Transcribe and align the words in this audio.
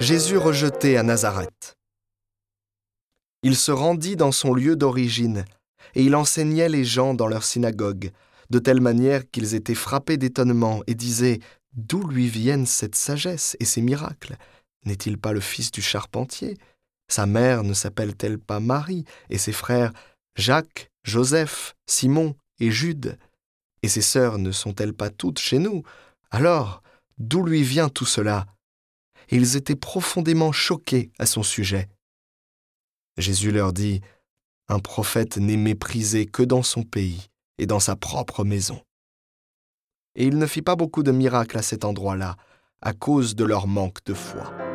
Jésus 0.00 0.36
rejeté 0.36 0.96
à 0.96 1.02
Nazareth. 1.02 1.76
Il 3.42 3.56
se 3.56 3.72
rendit 3.72 4.14
dans 4.14 4.30
son 4.30 4.54
lieu 4.54 4.76
d'origine, 4.76 5.44
et 5.96 6.04
il 6.04 6.14
enseignait 6.14 6.68
les 6.68 6.84
gens 6.84 7.14
dans 7.14 7.26
leur 7.26 7.42
synagogue, 7.42 8.12
de 8.48 8.60
telle 8.60 8.80
manière 8.80 9.28
qu'ils 9.28 9.56
étaient 9.56 9.74
frappés 9.74 10.16
d'étonnement 10.16 10.82
et 10.86 10.94
disaient 10.94 11.40
D'où 11.72 12.06
lui 12.06 12.28
viennent 12.28 12.66
cette 12.66 12.94
sagesse 12.94 13.56
et 13.58 13.64
ces 13.64 13.82
miracles? 13.82 14.36
N'est-il 14.84 15.18
pas 15.18 15.32
le 15.32 15.40
fils 15.40 15.72
du 15.72 15.82
charpentier? 15.82 16.56
Sa 17.08 17.26
mère 17.26 17.64
ne 17.64 17.74
s'appelle-t-elle 17.74 18.38
pas 18.38 18.60
Marie, 18.60 19.04
et 19.30 19.38
ses 19.38 19.52
frères 19.52 19.92
Jacques, 20.36 20.90
Joseph, 21.02 21.74
Simon 21.86 22.36
et 22.60 22.70
Jude? 22.70 23.18
Et 23.82 23.88
ses 23.88 24.02
sœurs 24.02 24.38
ne 24.38 24.52
sont-elles 24.52 24.94
pas 24.94 25.10
toutes 25.10 25.40
chez 25.40 25.58
nous? 25.58 25.82
Alors, 26.30 26.82
d'où 27.18 27.42
lui 27.42 27.64
vient 27.64 27.88
tout 27.88 28.06
cela? 28.06 28.46
Et 29.30 29.36
ils 29.36 29.56
étaient 29.56 29.76
profondément 29.76 30.52
choqués 30.52 31.10
à 31.18 31.26
son 31.26 31.42
sujet. 31.42 31.88
Jésus 33.16 33.50
leur 33.50 33.72
dit, 33.72 34.00
Un 34.68 34.78
prophète 34.78 35.36
n'est 35.36 35.56
méprisé 35.56 36.26
que 36.26 36.42
dans 36.42 36.62
son 36.62 36.82
pays 36.82 37.28
et 37.58 37.66
dans 37.66 37.80
sa 37.80 37.96
propre 37.96 38.44
maison. 38.44 38.80
Et 40.14 40.26
il 40.26 40.38
ne 40.38 40.46
fit 40.46 40.62
pas 40.62 40.76
beaucoup 40.76 41.02
de 41.02 41.12
miracles 41.12 41.58
à 41.58 41.62
cet 41.62 41.84
endroit-là, 41.84 42.36
à 42.80 42.92
cause 42.92 43.34
de 43.34 43.44
leur 43.44 43.66
manque 43.66 44.04
de 44.04 44.14
foi. 44.14 44.67